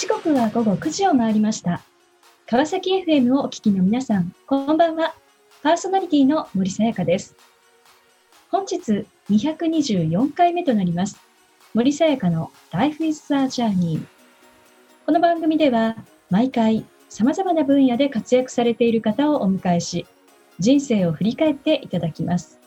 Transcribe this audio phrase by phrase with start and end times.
[0.00, 1.82] 時刻は午後9時を回りました。
[2.46, 5.14] 川崎 FM をお聞きの皆さん、こんばんは。
[5.62, 7.36] パーソナリティの森さやかです。
[8.50, 11.20] 本日224回目となります。
[11.74, 14.00] 森さやかの Life is a Journey。
[15.04, 15.96] この番組では
[16.30, 20.06] 毎回様々な分野で活躍されている方をお迎えし、
[20.58, 22.58] 人生を振り返っていただきます。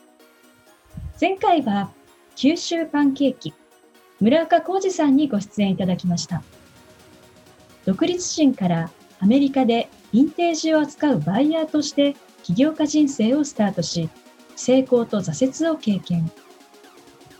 [1.20, 1.90] 前回は
[2.36, 3.52] 九州パンケーキ、
[4.20, 6.44] 村岡浩二さんにご出演いただきました。
[7.84, 14.08] 独立心からアメリカでヴィンテージを扱うバイヤーとして起業家人生をスタートし、
[14.56, 16.30] 成功と挫折を経験。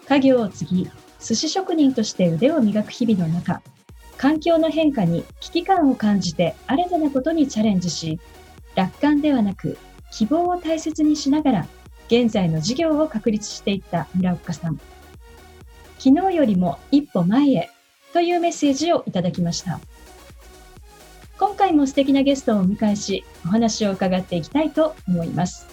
[0.09, 3.63] 家業を継ぎ、寿司職人として腕を磨く日々の中、
[4.16, 8.21] 環境の変化に危機感を感じて新たなことにチャレンジし、
[8.74, 9.79] 楽観ではなく
[10.11, 11.66] 希望を大切にしながら、
[12.07, 14.79] 現在の事業を確立していった村岡さん。
[15.99, 17.71] 昨日よりも一歩前へ
[18.13, 19.80] というメッセージをいただきました。
[21.38, 25.66] 今回も素敵なゲストをお迎えし、お話を伺っていきたいと思います。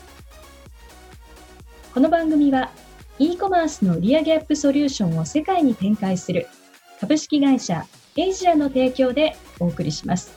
[1.93, 2.71] この番組は、
[3.19, 6.47] e コマースの売上アップソリューションを世界に展開する
[6.99, 7.85] 株式会社
[8.17, 10.31] エイジアの提供でお送りします。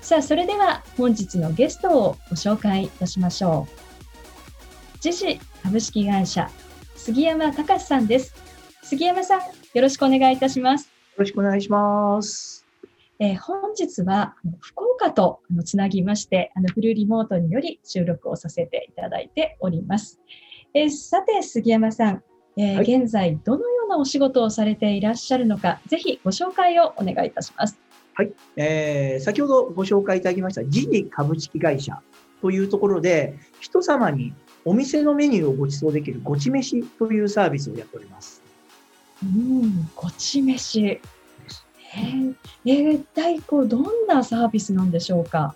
[0.00, 5.04] さあ、それでは本日のゲストをご紹介いたしましょう。
[5.04, 6.48] 自治株式会社
[6.94, 8.32] 杉山隆さんです。
[8.84, 10.84] 杉山さん、よろしくお願いいたします。
[10.84, 12.61] よろしくお願いします。
[13.22, 20.20] えー本日は福岡とつなぎまして、あのフルリモートにより収録をさせていただいております。
[20.74, 22.22] えーさて、杉山さん、
[22.56, 27.78] えーはい現在どのようなお仕事をされていらっしゃるのか、ぜひご紹介をお願いいたします。
[28.56, 32.02] えー先ほどご紹介いただきましたジリ株式会社
[32.40, 38.42] というところで、人様にお店のメニューをご馳走できるごち飯というサービスをやっております。
[39.22, 41.00] うん、ごち飯。
[41.94, 42.34] えー、
[42.66, 45.54] えー一体こうどんなサービスなんでしょうか？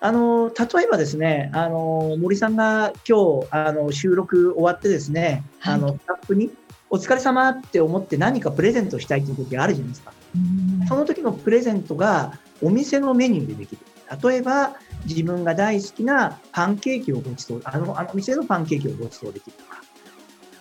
[0.00, 6.50] あの例えばですね、あの森さんが今日あの収録終わってですね、はいあのスタッフに
[6.90, 10.12] お疲れ様って思って何かプレゼントしたいという時あるじゃないですか。
[10.34, 13.78] うんその時のプレゼントがお店のメニューでできる。
[14.22, 19.82] 例えば、自分が大好きなパンケーキをご馳走、あの、あの店のパンケーキをご馳走できるとか、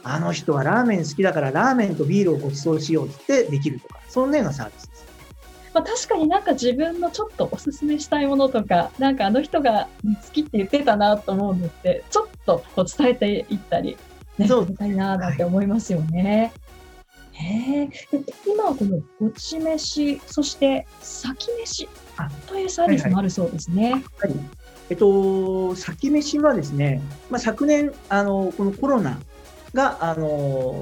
[0.02, 5.06] あの人はラーメン好きだからラーメンとビールをご馳走しようってできるとか、そんなようなサービスです。
[5.75, 13.97] まあ、確かになんか自分のちょっとおすすめしたいものとか、なんかあの人が好きって言ってたなと思うのって、ちょっとこう伝えていったり、
[14.38, 16.53] ね、そうみたいななんて思いますよね。
[17.34, 23.91] へえで今はこのごち飯、そして先飯あというサービスもあるそうですね。
[23.91, 24.34] はい。
[24.90, 29.19] えっと、先飯はですね、まあ、昨年、あの、このコロナ
[29.74, 30.74] が、あの、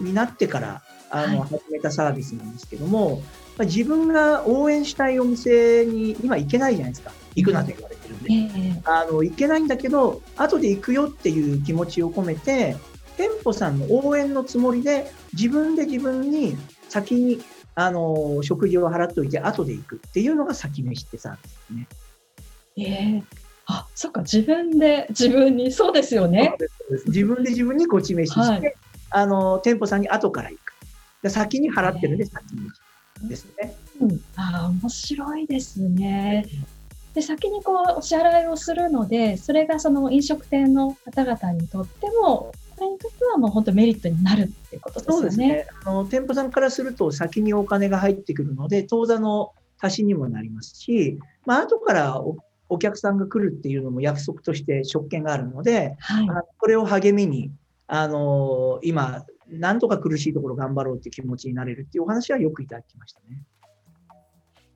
[0.00, 3.20] になってから、あの、は始めたサービスなんですけども、
[3.58, 7.12] まあ、自分が応援したいお店に今行けないじゃないですか。
[7.34, 8.32] 行くなと言われてるんで。
[8.32, 12.76] ええあの、行けないんだけど、後で行くよっていう気持ちを込めて、
[13.16, 16.56] 店舗さんの応援のつもりで、自分で自分に
[16.88, 17.40] 先に、
[17.74, 21.88] あの、食事を払っておいて、後で行くっていうのが先飯ってサービスですね。
[22.76, 22.82] え
[23.18, 23.22] え
[23.66, 26.56] あ、そっか、自分で自分に、そうですよね。
[27.06, 28.74] 自分で自分にごち飯して、はい
[29.10, 30.72] あの、店舗さんに後から行く。
[31.22, 32.70] で先に払ってるんで、先に
[33.22, 33.74] ですね。
[34.00, 36.46] うん、ああ、面白いですね。
[37.14, 45.24] で、先にこう、お支払いをするので、それがその飲食店の方々にとっても、これにとってはもう本当メリットになるっていうことですそう。
[45.24, 45.66] ですね。
[45.84, 52.36] あの、店舗さんからすると、先にお金が入ってくるので、当座の足しにもなりますし、まあ、後からお
[52.68, 56.32] お客さんが来るっていうのも約束として職権があるので、はいあ。
[56.34, 57.50] のこれを励みに、
[57.86, 63.42] あの、今、なんとか苦しいところ頑張ろうっていう気持ちになれるっていうお話はよくいただきましたね。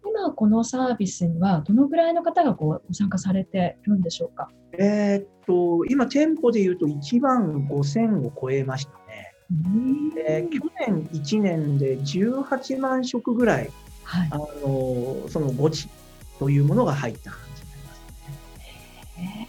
[0.05, 4.51] 今このサービスにはどのぐらいの方がこうご参加されているんでしょうか？
[4.79, 9.33] えーっと、今、店舗で言うと1万5000を超えましたね。
[9.51, 13.71] うんで去年1年で18万食ぐらい、
[14.05, 14.39] はいあ。
[14.39, 15.89] のそのゴチ
[16.39, 19.49] というものが入った感じになりますね。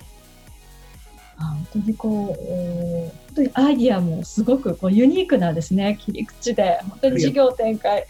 [1.37, 8.06] あ本当にこう、えー本当にアイディアもすごくこうユニークなですね、切り口で、本当に事業展開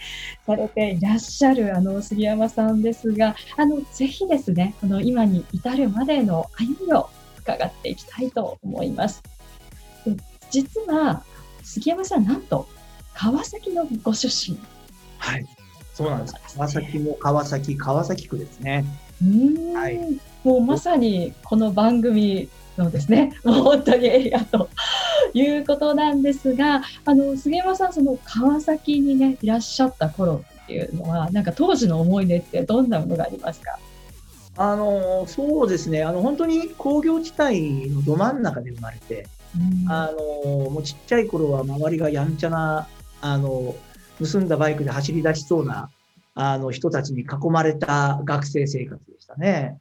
[0.45, 7.09] されていらっしゃるあの杉山さんですが、あのぜひですね、この今に至るまでの歩みを
[7.39, 9.21] 伺っていきたいと思います。
[10.05, 10.15] で
[10.51, 11.23] 実は
[11.63, 12.67] 杉山さん、なんと
[13.13, 14.57] 川崎のご出身。
[15.17, 15.45] はい。
[15.93, 16.35] そうなんです。
[16.55, 18.85] 川崎も川崎、川崎区ですね。
[19.21, 19.99] うーんはい
[20.43, 24.69] もうまさにこの番組のですね、もう本当にエリアと
[25.33, 33.77] いうことなんですが、あの杉山さん、その川崎にねいらっしゃった頃、っていうのは、なんか当時の思い出ってどんなものがありますか？
[34.55, 36.03] あのそうですね。
[36.03, 39.27] あの、本当に工業地帯のど真ん中で生まれて、
[39.57, 42.87] うん、あのもうちっちゃい頃は周りがやんちゃな、
[43.21, 43.75] あの
[44.21, 45.89] 盗んだバイクで走り出しそうな
[46.35, 49.79] あの人たちに囲まれた学生生活でしたね。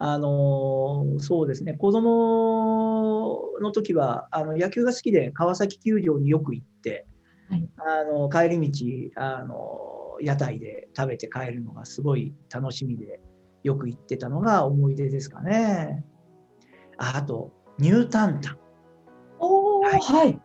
[0.00, 7.06] あのそうですね、子供の時はあの野球が好きで川崎球場によく行って、
[7.50, 13.20] はい、あの帰り道あの、屋台で食べて帰るのがすごい楽しみで、
[13.64, 16.04] よく行ってたのが思い出ですかね。
[16.96, 18.58] ああと、ニュータンタン。
[19.40, 20.40] おはい、はい。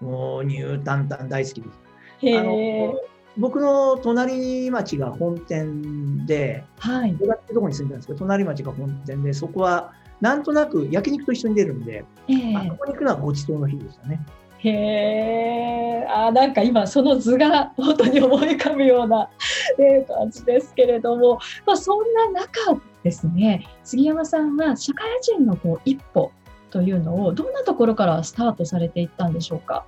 [0.00, 2.38] もうニュータンタン大好きです。
[2.38, 2.94] あの
[3.38, 14.20] 僕の隣町が本店で、はい、僕ってとこに住んでるんですけど、隣町が本店で、そこはなんとなく焼肉と一緒に出るんで、えー、あここに行くのはごちそうの日でしたね。
[14.58, 19.30] へえ、あなんか今その図が本当に思い浮かぶような、
[19.78, 26.32] え感じですけれども、まあ、そんな中ですね、杉山さんは社会人のこう一歩
[26.70, 29.86] というのをどんなところからスタートされていったんでしょうか？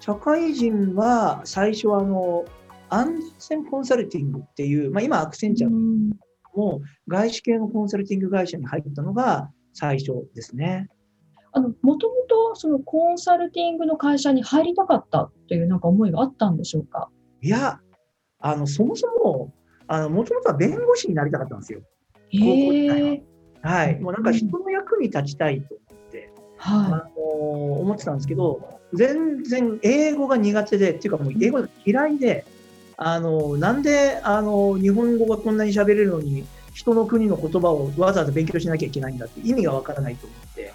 [0.00, 2.44] 社会人は最初はあの
[2.92, 3.14] 安
[3.48, 5.70] 全コンサルティングっていう、まあ、今アクセンチャー
[6.54, 10.88] も外資系のコンサルティング会社に入ったのが最初ですね。
[11.52, 17.08] あの、もともとそのコンサルティングの会社に入りたかったというなんか思いがあったんでしょうか？
[17.40, 17.80] いや、
[18.38, 19.54] あの、そもそも、
[19.86, 21.80] あの、もともとは弁護士になりたかったんですよ。
[22.28, 23.22] へえ。
[23.62, 24.00] はい。
[24.00, 27.22] もうなんか人の役に立ちたいと思って、はい、あの
[27.80, 32.44] 思ってたんですけど、全然英語が苦手で、っていうかもう英語が嫌いで、
[32.96, 36.44] あの、なんで、あの、日本語がこんなに喋れるのに、
[36.74, 40.72] 人の国の言葉をわざわざ勉強しなきゃいけないんだって意味がわからないと思って、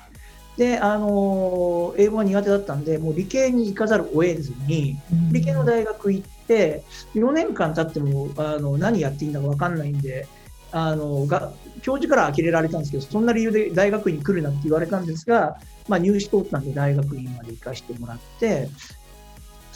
[0.58, 4.98] で、あの英語が苦手だったんで、もう理系に行かざるを得ずに、
[5.32, 6.84] 理系の大学行って、
[7.14, 10.28] 4年間経ってもあの何やっていいんだか分かんないんで、
[10.72, 18.70] あのが教授から呆れられたんですけど、そんな理由で大学院に来るなって言われたんですが、まあ、入試通ったんで大学院まで行かせてもらって、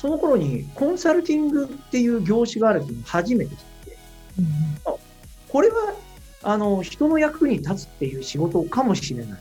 [0.01, 3.97] その頃にコンサルティングっていう業種があるっていうのを初めて知って、
[4.39, 4.45] うん、
[5.47, 5.93] これは
[6.41, 9.39] あの人の役に立つっていう仕事かもしれない。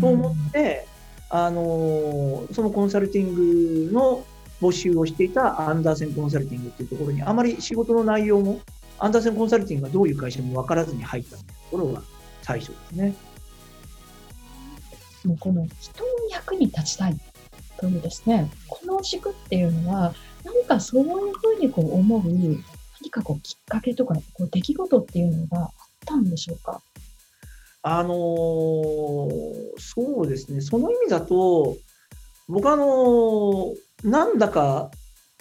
[0.00, 0.88] と思って、
[1.30, 4.24] あのそのコンサルティングの
[4.60, 8.58] 募集をしていたアンダーセンコンサルティングっていうところに、あまり仕事の内容も、
[8.98, 12.02] アンダーセンコンサルティングがどういう会社も分からずに入ったところが
[12.42, 13.14] 最初ですね。
[15.24, 17.16] もうこの人の役に立ちたい
[17.78, 20.14] というですね、この軸っていうのは、
[20.44, 22.62] 何かそういうふうにこう思う、何
[23.10, 25.70] かこうきっかけとか、こう出来事っていうのがあっ
[26.04, 26.80] たんでしょうか？
[27.82, 29.28] あのー、
[29.78, 31.76] そうですね、その意味だと、
[32.48, 33.74] 僕あのー、
[34.04, 34.90] なんだか、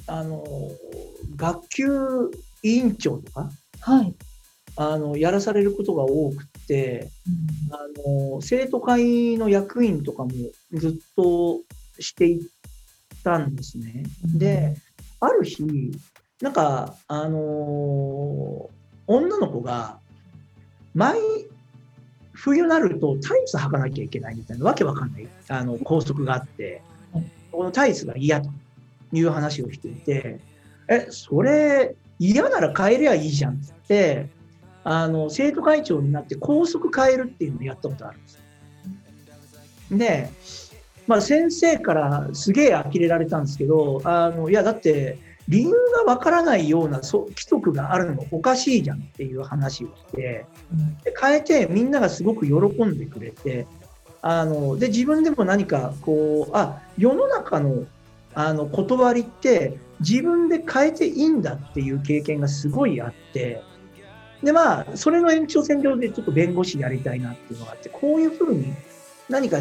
[0.08, 1.86] あのー、学級
[2.64, 3.50] 委員長とか、
[3.80, 4.14] はい、
[4.76, 7.10] あのやらされることが多くて、
[7.70, 10.32] うん、あの生徒会の役員とかも
[10.74, 11.62] ずっと
[12.00, 12.42] していっ
[13.24, 14.04] たんですね。
[14.25, 14.75] うん、で、
[15.20, 15.92] ある日、
[16.42, 18.70] なんか、あの
[19.08, 20.00] 女の子が、
[20.94, 21.18] 毎
[22.34, 26.82] 冬になるとタイツ履かなきゃいけないみたいなわけわかんないあの校則があって、
[27.52, 28.50] このタイツが嫌と
[29.12, 30.40] いう話をしていて、
[30.88, 34.30] え、それ嫌なら変えりゃいいじゃんって、
[34.84, 38.40] あの生徒会長になって校則変えるっていうのをやったことあるんです。
[39.92, 40.30] で、
[41.07, 45.71] まあ、先生からすげえ呆れられたんですけど、あのいや、だって理由
[46.05, 50.45] がわからないような規則があるのもおかしいじゃんっていう話をして、
[51.03, 52.53] で変えてみんながすごく喜
[52.85, 53.67] んでくれて、
[54.21, 57.85] あので自分でも何かこう、あ世の中の
[58.33, 63.62] あの断りって自分で変えていいんだっていう経験がすごいあって、
[64.43, 68.74] でまあ、それの延長線上でちょっと弁護士やりたいなっていうのがあって、こういうふうに
[69.29, 69.59] 何か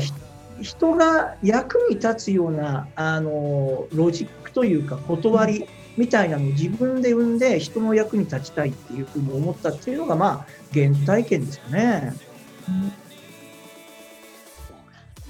[0.60, 12.14] 人が役に立つようなあのロジックというか断りみたいなのを自分で生んで人の役に立ちたいっていうふうに思ったっていうのがまあ原体験ですよね。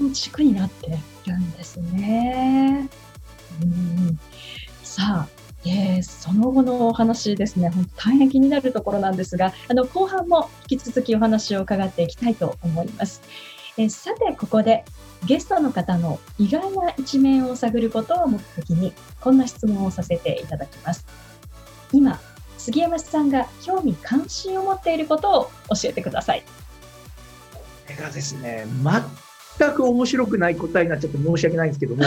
[0.00, 0.90] うん、軸になってい
[1.30, 1.50] るん。
[1.52, 2.88] ですね。
[3.62, 4.18] うん、
[4.82, 5.28] さあ、
[5.64, 9.16] えー、その後のお話ですね、本当大変気になるところなん。
[9.16, 13.22] ですが、あの後半も引き続きお話を伺っていきたいと思います。
[13.76, 14.84] えー、さて、ここで
[15.26, 21.06] ゲストの方の意外な一面を探ることを目的に、こんな質問をさせていただきます。
[21.92, 22.20] 今、
[22.58, 26.42] 杉山さんが興味関心を持っていることを教えてください。
[27.52, 28.66] これがですね、
[29.58, 32.04] 全く面白くない答えになっちゃって申し訳ないんですけども、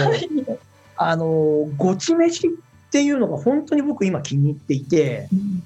[0.97, 2.51] あの、ごち飯っ
[2.87, 5.63] っていうのが本当に僕今気に入っていて、うん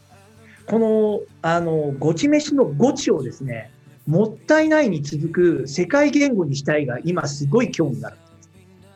[0.67, 3.72] この、あの、ごち飯のごちをですね、
[4.12, 8.18] もったいないに続く世界言語にしたいが今すごい興味がある。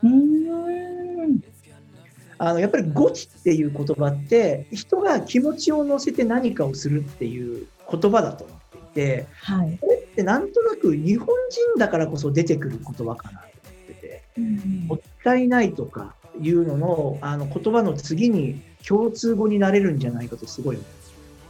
[0.03, 0.07] う
[2.37, 9.77] あの、やっぱりごちっていう言葉って、人が気持ちを乗せて何かをするっていう言葉だと思っていて、はい。
[9.79, 20.87] これってなんとなく日本人だからこそ出てくる言葉かなと思ってて、うんもったいないとかいうのの、あの言葉の次に共通語になれるんじゃないかとすごい思う。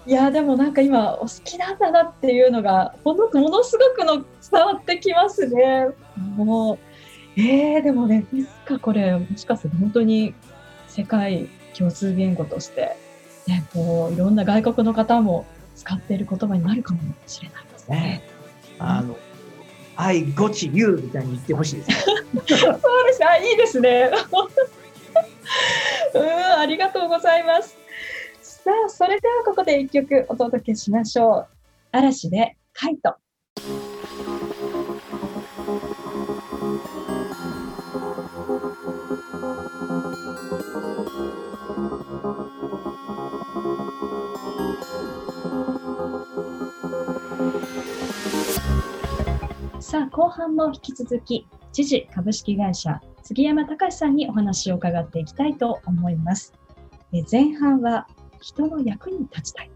[0.07, 5.88] いやでもなんか今お好きなんだなっていうのがほんのものすごくの伝わってきますね。
[6.35, 10.35] もうえー、でもねいつかこれもしかすると本当に
[10.88, 12.95] 世界共通言語として、
[13.47, 15.45] ね、こういろんな外国の方も
[15.75, 18.24] 使っている言葉になるかもしれないですね。
[18.79, 19.17] あの、
[19.97, 21.95] I got you みたいに言ってほしいですね。
[22.47, 24.12] そうですあいいですね。
[26.13, 27.85] うんありがとうございます。
[28.65, 31.48] さあそれではここで一曲お届けしましょう。
[31.91, 33.15] 嵐でカイト。
[49.79, 56.55] さあ後半も引き続き知事株式会社杉山隆さんにお話を伺っていきたいと思います。
[57.13, 58.07] え前半は
[58.45, 59.71] 人の役に立ちたい。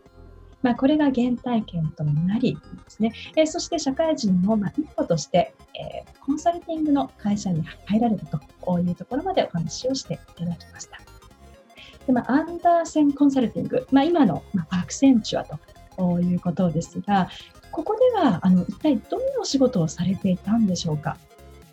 [0.61, 3.13] まあ、これが原体験となりですね。
[3.35, 8.37] えそして社会人のまあ一歩として、えーコンサルティングの会社に入られたと
[8.79, 10.99] いうところまでお話をしていただきました。
[12.05, 15.45] でまあ、アンダーセンコンサルティング、まあ、今の、まあ、アクセンチュア
[15.97, 17.29] ということですが、
[17.71, 21.17] ここではあの一体どんなお仕事をされていたんでしょうか？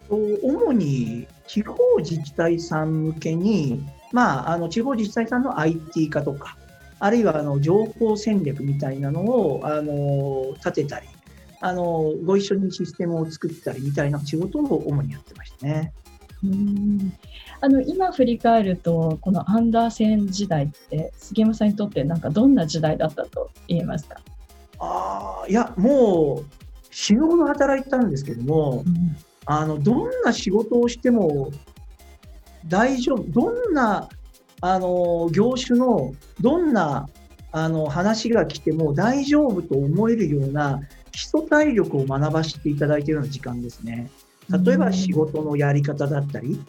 [0.08, 6.56] 主に地方自治体さん向けに、まあ、あの地方自治体さんの IT 化とか、
[6.98, 11.08] あるいはあの情報戦略みたいなのをあの立てたり
[11.60, 15.92] あの、ご一緒にシステムを作ったりみたいな仕事を主にやってましたね。
[16.44, 17.12] うん
[17.62, 24.20] あの今振り返ると、このアンダーセン時代って、杉山さんにとってなんかどんな時代だったと言えますか？
[24.78, 26.44] ああ、いや、もう
[26.90, 31.50] 死ぬほど働いてたんですけども、うんあのどんな仕事をしても
[32.66, 34.08] 大丈夫、どんな
[34.73, 37.08] あの業種のどんな
[37.52, 40.80] あの話が来ても大丈夫と思えるような
[41.12, 44.11] 基礎体力を学ばせていただいているような時間ですね。
[44.50, 46.61] 例えば仕事のやり方だったり、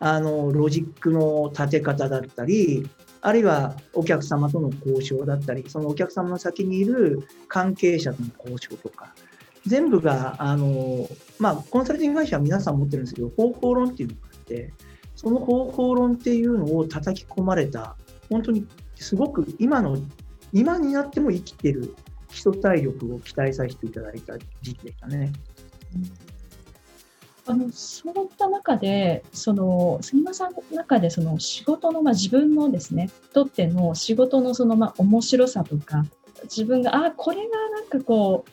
[0.00, 2.88] あのロジックの立て方だったり、
[3.22, 9.14] あるいはお客様との交渉だったり、そのお客様の先にいる関係者との交渉とか、
[9.66, 14.72] 全部が、あの、まあ、コンサルティング会社は皆さん持ってるんですけど、方法論っていうのがあって、
[15.16, 17.96] その方法論っていうのを叩き込まれた、
[18.30, 19.98] 本当にすごく今の、
[20.52, 21.94] 今になっても生きてる
[22.28, 25.32] 基礎体力を期待させていただいた時期でしたね。
[27.48, 36.04] あのそういった中で、その杉山さんの中でその仕事の、まあ、自分のですね、とっての仕事のその、まあ、面白さとか、
[36.42, 38.44] 自分が、あ、これがなんかこ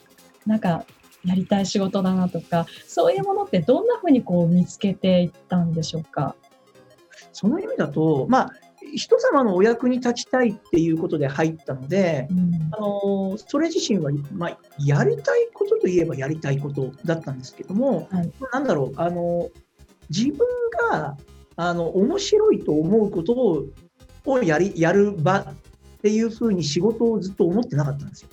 [0.46, 0.84] う、なんか
[1.24, 6.36] やりたい仕事だなとか、そういうものってどんなふうにこう見つけていったんでしょうか？
[7.34, 8.50] その意味だと、まあ、
[8.94, 12.54] 人様のお役に立ちたいっていうことで入ったので、うん。
[12.72, 18.32] あのそれ自身は、まあ、やりたいことといえばやりたいことだったんですけども、はい。
[18.52, 19.50] なんだろうあの
[20.10, 20.38] 自分
[20.90, 21.16] が
[21.56, 23.64] あの面白いと思うことを
[24.26, 25.54] をやりやる場っ
[26.00, 28.28] ていうふうに仕事をずっと思ってなかったんですよ。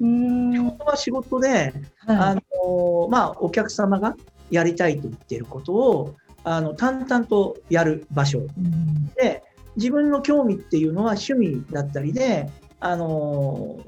[0.00, 0.52] うーん。
[0.52, 1.74] 仕事は仕事で、
[2.06, 4.16] あはのまあ、お客様が
[4.50, 6.16] やりたいと言っていることを
[6.50, 8.46] あの淡々とやる場所。
[9.16, 9.42] で、
[9.76, 12.48] 自分の興味っていうのは趣味だったりで、
[12.80, 13.78] あの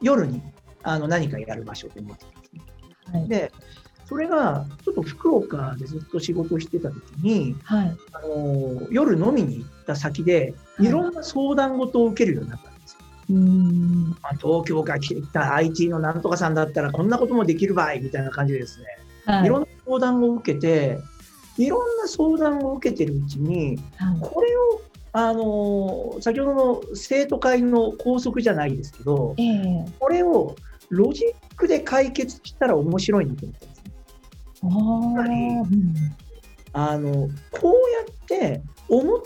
[0.00, 0.40] 夜に
[0.82, 2.52] あの何かやる場所と思ってたんです。
[3.12, 3.20] ね。
[3.20, 3.28] はい。
[3.28, 3.52] で、
[4.08, 7.96] それがちょっと福岡でずっと仕事をしてた時に、はい。
[8.12, 10.88] あの夜飲みに行った先で、はい。
[10.88, 12.98] いろんな相談事を受けるようになったんですよ。
[13.28, 14.16] うーん。
[14.22, 18.86] まあ、東京から来た IT のなんとかさんだったらこんなこともできる場合みたいな感じでですね、
[19.26, 19.44] はい。
[19.44, 20.98] いろんな相談を受けて、
[21.58, 24.18] いろんな相談を受けてるうちに、はい。
[24.20, 29.84] これを、あの先ほどの生徒会の法則じゃないですけど、ええ。
[29.98, 30.54] これを
[30.88, 33.92] ロジックで解決したら面白いなと思ったんですね。
[34.62, 35.94] あーうん
[36.72, 39.22] あのこうやって思っ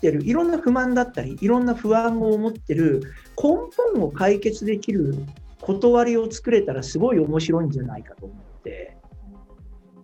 [0.00, 3.02] てるいろんな不満だったりいろんな不安を持ってる
[3.36, 3.50] 根
[3.94, 5.14] 本を解決できる
[5.60, 8.96] 断りを作れたらすごい面白いんじゃないかと思って。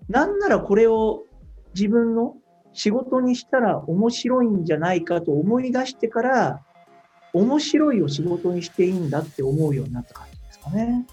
[0.08, 1.24] なんならこれを
[1.74, 2.36] 自分の
[2.72, 6.62] 仕事にしたら面白いんじゃないかと思い出してから、
[7.32, 11.06] 面白いを仕事にしていいんだって思うようになった感じですかね。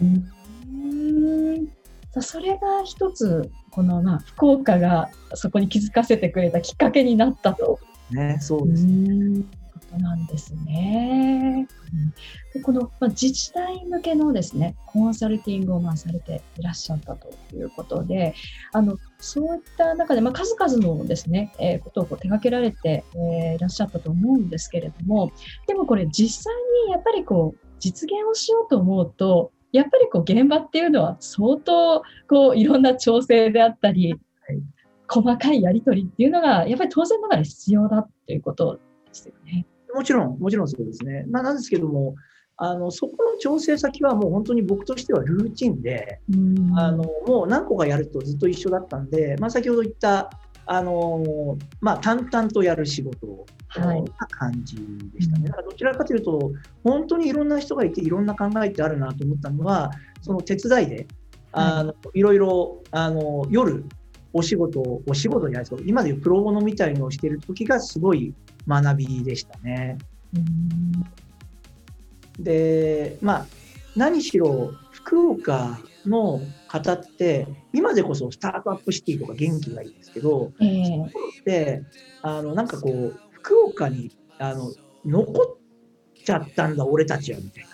[0.00, 1.68] うん
[2.12, 7.80] さそれが一つこのまあ福岡がそこに気づかせてくれたきっかけになったと
[8.10, 8.84] ね、そううです。
[8.84, 9.63] んこと
[9.98, 11.66] なんですね。
[11.92, 12.14] うん
[12.52, 18.34] でこの、まあ、自治体向けのですねコンサルティングをまあされていらっしゃったということで
[18.72, 25.32] あのそういった中で、まあ、数々のですね、えーことをこう手掛けられて、えーいらっしゃったと思うんですけれども
[25.66, 26.54] でもこれ実際
[26.86, 34.62] にやっぱりこう実現をしようと思うとやっぱりこう現場っていうのは相当こういろんな調整であったり、はい
[35.08, 38.80] 細かいやり取りっていうのがやっぱり当然ながら必要だっていうことで
[39.12, 39.66] すよね。
[39.94, 41.24] もちろん、もちろんそうですね。
[41.30, 42.14] まあ、なんですけども、
[42.56, 50.30] あのそこの調整先はもう本当に僕としてはルーチンで、うんあのもう何個かやるとずっと一緒だったんで、まあ、先ほど言った、
[50.66, 54.76] あのまあ、淡々とやる仕事はいな感じ
[55.12, 55.48] でしたね。
[55.48, 56.52] だからどちらかというと、
[56.84, 59.90] 本当にいろんな人がいて、いろんな考えってあるなと思ったのは、
[60.22, 61.06] その手伝いで、
[61.52, 63.84] あのいろいろあの夜、
[64.32, 68.32] お仕事を、お仕事じゃないですけど、今でいうプロボノみたいのをしている時がすごい
[68.66, 69.98] 学びでしたね。
[70.34, 71.24] うん
[72.38, 73.46] で、まあ、
[73.96, 81.10] 何しろ福岡の方って、今でこそスタートアップシティとか元気がいいですけど、ええ
[81.44, 81.82] で、
[82.22, 84.72] あの、なんかこう、福岡に、あの、
[85.04, 87.70] 残っちゃったんだ、俺たちは、みたいな。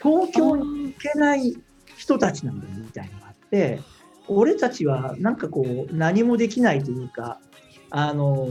[0.00, 1.56] 東京に行けない
[1.96, 3.80] 人たちなんだよ、みたいなのがあって、
[4.28, 7.40] 俺たちはなんかこう、何もできないというか、
[7.90, 8.48] あの、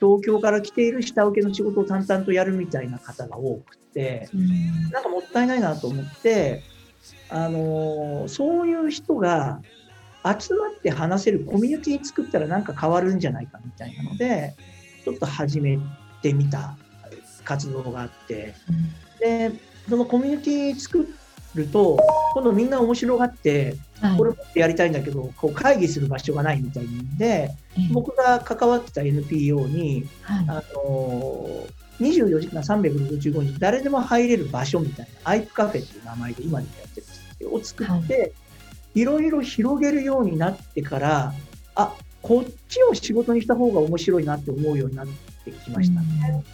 [0.00, 4.90] 東京から来ている下請けの仕事を淡々とやるみたいな方が多くて、うん。
[4.90, 6.62] なんかもったいないなと思って、
[7.28, 9.60] あのーそういう人が
[10.24, 14.54] 集まって話せるコミュニティ作ったらなんか変わるんじゃないかみたいなので、
[15.04, 15.78] ちょっと始め
[16.20, 16.76] てみた
[17.44, 18.54] 活動があって、
[19.20, 19.52] で、
[19.88, 21.08] そのコミュニティ作
[21.54, 21.98] ると、
[22.34, 24.18] 今度みんな面白がって、はい。
[24.18, 27.92] これもっとやりたいんだけど、こう会議する場所がないみたいなんで、ええ。
[27.92, 30.44] 僕が関わってた NPO に、はい。
[30.48, 31.66] あの
[32.00, 38.32] 24時間365日誰でも入れる場所みたいな、アイプカフェっていう名前で今でもやってるんですけど、を作って、
[38.94, 39.04] い。
[39.04, 41.32] ろいろ広げるようになってから、
[41.74, 45.06] あ、こっちを仕事にした方が面白いなって思うようになっ
[45.44, 46.44] てきましたね。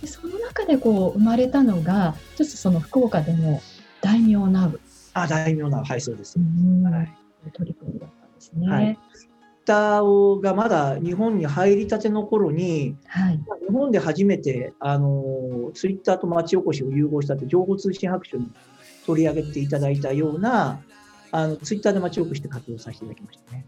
[0.00, 3.62] でその中でこう生まれたのが一つその福岡での
[4.00, 4.80] 大名ナウ
[5.14, 6.38] あ、大名な、はい、そうです。
[6.38, 7.16] うんはい
[7.52, 8.68] 取り組みだったんですね。
[8.68, 8.98] ははい
[9.64, 12.96] ターがまだ日本に入りたての頃に、
[13.66, 18.50] 日本で初めて、あの、ツイッターと町おこしを融合したって、情報通信白書に
[19.06, 20.80] 取り上げていただいたような、
[21.30, 23.66] あの、ツイッターで町おこしで活動させていただきましたね。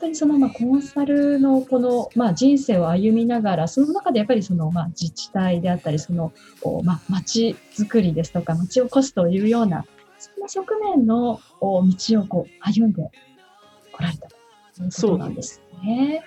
[0.00, 6.32] 当にそのまあコンサルのこのまあ人生を歩みながら、その中でやっぱりそのまあ自治体であったり、その
[6.62, 9.84] おまあ町づくりですとか、町おこしというような、
[10.18, 13.10] そんな側面のお道をこう歩んで
[13.92, 14.34] こられたと
[14.82, 16.22] いうことなんですね。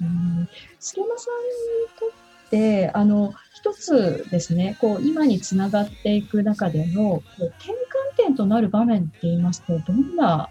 [0.00, 7.74] うん杉山さんにとって、あの、一つですね、こう、今につながっていく中での、こう転換
[8.16, 10.50] 点となる場面って言いますと、どんな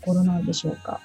[0.00, 1.00] ところなんでしょうか？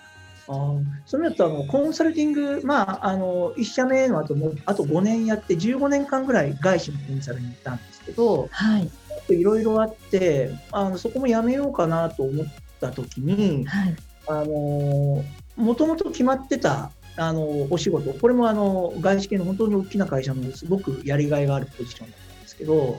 [0.47, 8.89] あーそれだとあのコンサルティング、まあ、あの1社目の後もあと5年やって15年間ぐらい外資のコンサルに行ったんですけどはい。
[9.29, 12.45] いろいろあってあのそこもやめようかなと思っ
[12.79, 13.95] た時にはい。
[14.27, 15.23] あの
[15.55, 22.97] もともと決まってたあのお仕事これもあの外資系の本当に大きな会社のすごくやりがいがあるポジションだったんですけどはい。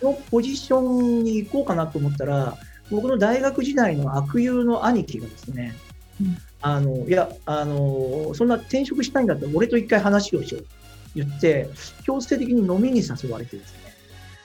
[0.00, 2.56] そのポジションに行こうかなと思ったら
[2.90, 5.74] 僕の大学時代の悪友の兄貴がですね、
[6.20, 10.68] うんあのいやあの、そんな転職したいんだったら俺と一回話をしようと
[11.14, 11.68] 言って、
[12.04, 13.78] 強制的に飲みに誘われてですね、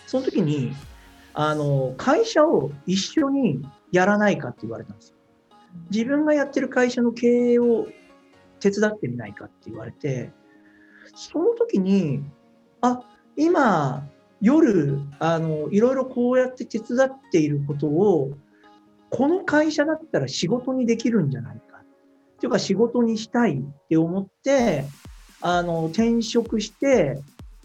[0.08, 0.74] その時に
[1.34, 5.16] あの会社を一緒にやらないかって言われたんですよ。
[5.90, 7.88] 自分がやってる会社の経営を
[8.60, 10.32] 手伝ってみないかって言われて、
[11.16, 12.24] その時に、
[12.82, 13.02] あ
[13.36, 14.08] 今、
[14.42, 18.32] 夜あの、いろいろこうやって手伝っていることを、
[19.10, 21.71] この会社だったら仕事にできるんじゃないか。
[22.42, 24.86] っていうか仕事にしたいって思って、
[25.42, 27.22] あの、転職して、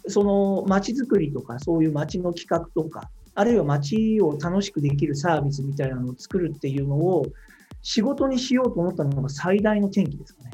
[0.07, 7.25] その街づくりとか、そういう街の企画とか、あるいは街を楽しくできるサービスみたいなのを作るっていうのを
[7.81, 10.51] 仕事にしようと思ったのが最大の転機ですかね。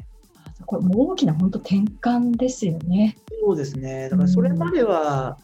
[0.65, 3.17] これもう大きな本当転換ですよね。
[3.41, 4.07] そうですね。
[4.07, 5.37] だからそれまでは、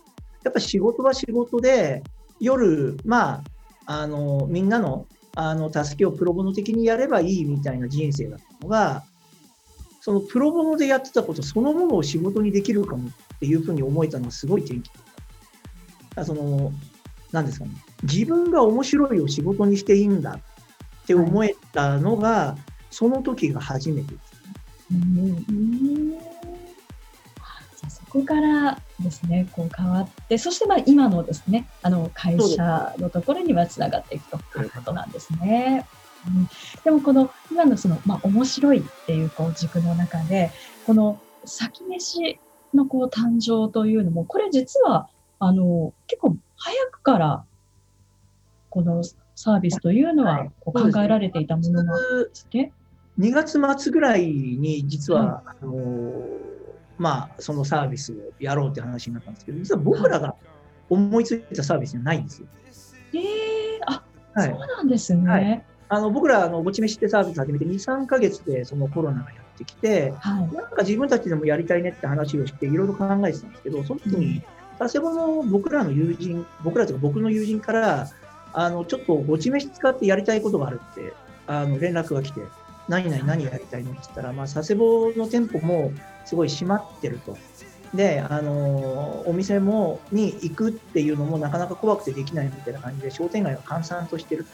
[0.46, 2.02] やっぱ仕事は仕事で、
[2.40, 3.44] 夜、ま
[3.88, 9.04] あ、あの、みんなの、あの、助けをプロボノ的にやればいいみたいな人生だったのが、
[10.02, 15.04] そのプロボノでやってたことそのものを仕事にできるかもっていうふうに思えたのはすごい転機だっ
[16.16, 16.26] た。
[16.26, 16.72] その、
[17.32, 17.72] なんですかね、
[18.04, 20.40] 自分が面白いを仕事にしていいんだ
[21.04, 25.00] って思えたのが、はい、その時が初めてです、ね。
[25.50, 26.39] うん
[28.10, 35.86] こからですね、こう変わって、そしてまあ今のですね、あの会社のところにはつながっていくということなんですね。
[36.28, 36.50] うん、
[36.84, 40.52] でもこの今のその、まあ、面白いっていうこう軸の中で、
[40.86, 42.40] この先飯
[42.74, 47.44] のこう誕生というのも、これ実はあの結構早くから
[48.70, 49.04] この
[49.36, 52.74] サービスというのはこう考えられていたものなんですね。
[53.20, 55.74] 2月末ぐらいに実は、はい、あの
[57.00, 60.36] まあ、そのサービスをやろうって話になったんですけど、実は僕らが
[60.90, 62.48] 思いついたサービスじゃないんですよ。
[63.14, 63.22] えー、
[63.88, 65.30] あ、はい、そうなんですね。
[65.30, 74.44] はい、あの僕らあの、ごち飯ってサービス始めて2、3か月でそのコロナがやってきて、はい、なんか自分たちでもやりたいねって話をして、いろいろ考えてたんですけど、その時に、
[74.78, 78.10] 佐世保の僕らの友人、僕らというか僕の友人から、
[78.52, 81.14] あのちょっとごち飯使ってやりたいことがあるって
[81.46, 82.42] あの連絡が来て、
[82.88, 85.92] 何々何やりたいのって言ったら、まあ、佐世保の店舗も
[86.30, 87.36] すごい閉まってると。
[87.96, 94.46] で、あのお店もに行くっていうのもなかなか怖くてできないみたいな感じで、商店街は閑散としてる。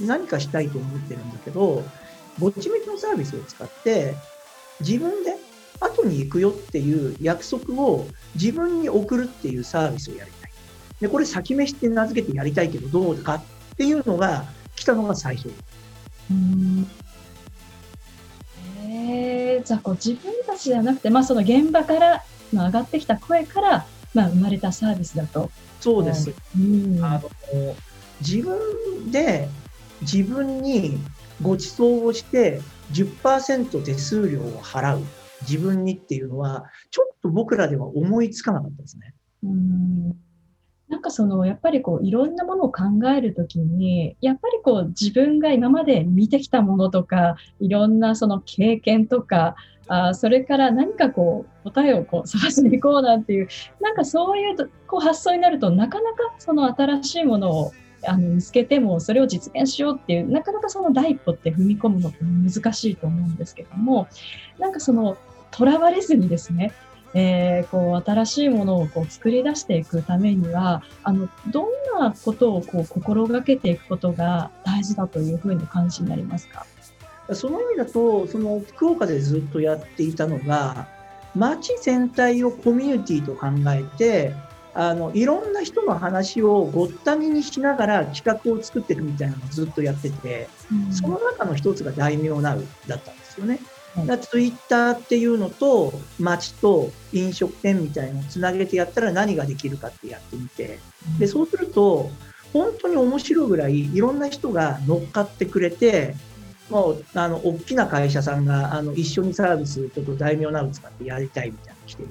[0.00, 1.82] 何かしたいと思ってるんだけど、
[2.38, 4.14] ぼっち飯のサービスを使って、
[4.80, 5.36] 自分で
[5.80, 10.52] 後に行くよっていう約束を自分に送るっていうサービスをやりたい。
[11.00, 13.44] で、これ先飯って名付けてやりたいけどどうかっ
[13.78, 14.44] ていうのが
[14.76, 15.50] 来たのが最初。
[16.30, 16.86] うん
[18.90, 20.32] えー、じゃあこう自分
[20.64, 25.50] じゃなくて、まあ、その現場から、まあ、上がってきた声から、まあ、生まれたサービスだと。
[25.80, 26.32] そうです。
[26.58, 27.30] うん、あの
[28.20, 29.48] 自分で
[30.02, 30.98] 自分に
[31.40, 32.60] ご馳走をして
[32.92, 35.04] 10%手数料を払う
[35.42, 39.14] 自分にっていうのはちょっと僕らでは思いつかなかったですね。
[39.44, 40.16] うん
[40.88, 49.54] なんかそのやっぱりこういろんなものを考えるときにやっぱりこう自分が今まで見てきたものとかいろんなその経験とか
[49.88, 53.48] あそれから何かこう答えをこう探しに行こうなんていう
[53.80, 57.72] なんかそういうこう発想になるとなかなかその新しいものを
[58.06, 64.08] あの見つけてもそれを実現しようっていうなかなかその第一歩って踏み込むのって難しいと思うんですけども
[64.58, 65.16] なんかその
[65.50, 66.72] とらわれずにですね
[67.14, 71.66] えー、こう新しいものをこう作り出していくためにはあのどん
[71.98, 76.66] なことをこう心がけていくことが大事だというふうに感じになりますか？
[77.32, 80.88] その意味だとその福岡でずっとやっていたのが
[81.34, 84.34] 街全体をコミュニティと考えて
[84.74, 93.58] あのいろんな人の話をごったににしながら企画を作っていくみたいなのをずっとやってて、うん、その中の一つが大名ナウだったんですよね。
[94.20, 100.78] ツイッターっていうのと街と飲食店みたいのをつなげてやったら何ができるかってやってみて。
[101.18, 102.10] でそうすると
[102.52, 106.14] 本当に面白いぐらいいろんな人が乗っかってくれて
[106.70, 112.08] もうあの大きな会社さんがあの一緒にサービスちょっと大名ナウ使ってやりたいみたいなしてる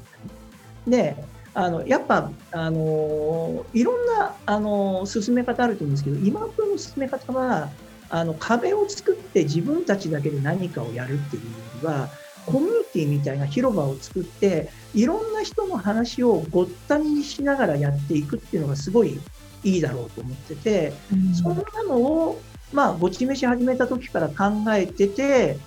[0.87, 1.15] で
[1.53, 7.69] あのやっぱあのいろんなあの進め方あると思うんですけど今風の進め方は
[8.09, 11.49] あの壁を作って自分たちだけで何かをやるっていうよ
[11.81, 12.09] りは
[12.45, 19.19] コミュニティみたいな広場を作っていろんな人の話をごったにしながらやっていくっていうのがすごい
[19.63, 22.41] いいだろうと思ってて、うん、そんなのを
[22.73, 25.57] まあごち飯始めた時から考えてて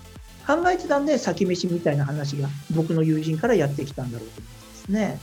[0.46, 5.20] 考えてたんで先飯みたいな話が僕の友人からやってきたんだろうと思いますね。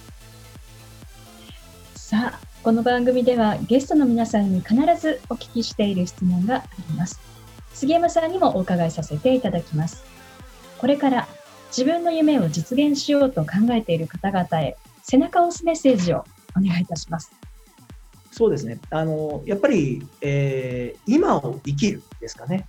[1.95, 7.19] さあこの番組ではゲストの皆さんに必ずお聞きしている質問があります。
[7.73, 10.03] 杉山さんにもお伺いさせていただきます。
[10.77, 11.27] これから
[11.69, 16.25] 自分の夢を実現しようと考えている方々へ背中を押すメッセージを
[16.57, 17.31] お願いいたします。
[18.37, 18.79] そうですね。
[18.91, 22.67] あのやっぱり、えー、今を生きるですかね。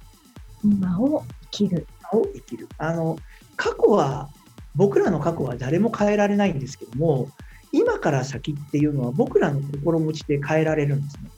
[0.65, 1.87] 今を生きる。
[2.11, 2.69] 今を生きる。
[2.79, 3.19] あの
[3.55, 4.31] 過去は
[4.75, 7.29] 僕らの過去は誰も変えられないんですけども、
[7.71, 11.31] 今から先っていうのは僕らの心持ちで変えられるんですね。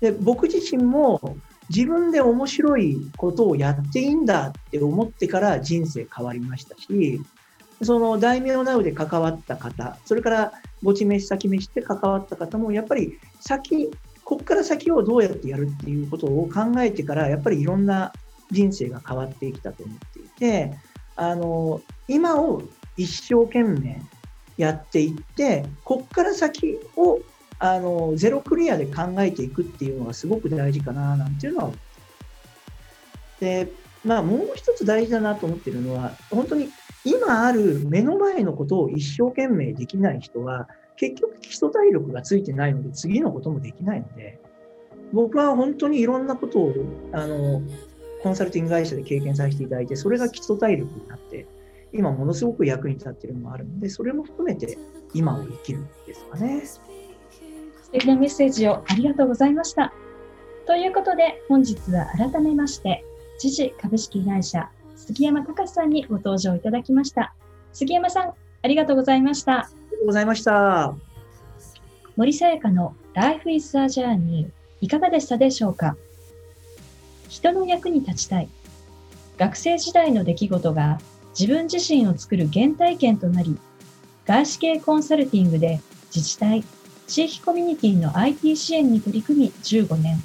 [0.00, 1.36] で僕自身も
[1.68, 7.20] 自分で面白いことをやっていいんだって思ってから人生変わりましたし、
[7.82, 13.90] その大名ナウで関わった方、それから墓地飯先飯って関わった方も、やっぱり先、
[14.24, 18.12] ここから先をどうやってやるっていうことを考えてから、やっぱりいろんな
[18.50, 20.74] 人生が変わってきたと思っていて、
[21.16, 22.62] あの、今を
[22.96, 24.00] 一生懸命
[24.56, 27.20] やっていって、こっから先を
[27.58, 31.72] あのゼロクリアで考えていくっていうのがすごく大事かななんていうのは
[33.40, 33.70] で
[34.04, 36.70] まあ、もう一つ大事だなと思ってるのは、本当に
[37.06, 44.40] 今ある目の前のことを一生懸命できない人は、結局基礎体力がついてないので、次のこともできないので、
[45.12, 46.74] 僕は本当にいろんなことを、
[47.12, 47.62] あの、
[48.24, 51.46] コンサルティング会社で経験させていただいて、それが基礎体力になって、
[51.92, 54.76] 今ものすごく役に立っているのもあるので、それも含めて
[55.14, 56.62] 今を生きるんですかね。
[56.62, 56.80] 素
[57.92, 59.92] 敵なメッセージをありがとうございました。
[60.66, 63.04] ということで、本日は改めまして、
[63.38, 67.34] 知事株式会社杉山隆さんにご登場いただきました。
[67.72, 68.32] 杉山さん、
[68.62, 69.52] ありがとうございました。
[69.52, 70.94] ありがとうございました。
[72.16, 74.48] 森さやかの Life is a Journey
[74.80, 75.96] いかがでしたでしょうか？
[77.28, 78.48] 人の役に立ちたい。
[79.36, 80.98] 学生時代の出来事が
[81.38, 83.58] 自分自身を作る原体験となり、
[84.24, 85.80] 外資系コンサルティングで
[86.14, 86.64] 自治体、
[87.06, 90.22] 地域コミュニティの IT 支援に取り組み15年。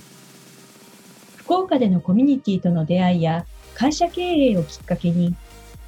[1.36, 3.46] 福岡でのコミュニティとの出会いや
[3.82, 5.34] 会社経営をきっかけに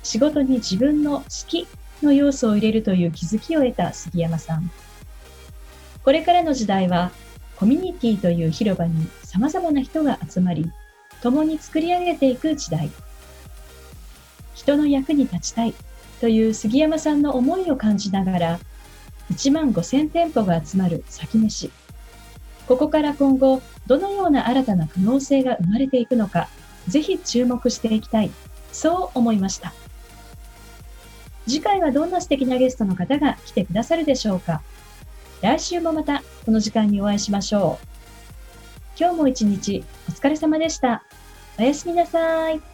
[0.01, 1.67] 仕事に自分の好き
[2.01, 4.71] の要素を入れるという気づきを得た杉山さん。
[6.03, 7.11] これからの時代は
[7.55, 10.71] コミュニティという広場に様々な人が集まり、
[11.21, 12.89] 共に作り上げていく時代。
[14.55, 15.75] 人の役に立ちたい
[16.19, 18.59] という杉山さんの思いを感じながら、
[19.31, 21.69] 1万5000店舗が集まる先飯。
[22.67, 26.49] ここから今後、どのような新たな可能性が生まれていくのか、
[26.87, 28.31] ぜひ注目していきたい。
[28.71, 29.73] そう思いました。
[31.45, 34.61] 次回はどんな素敵なゲストの方が来てくださるでしょうか
[35.41, 37.87] 来週もまたこの時間にお会いしましょう。
[38.97, 41.03] 今日も一日お疲れ様でした。
[41.59, 42.72] おやすみなさい。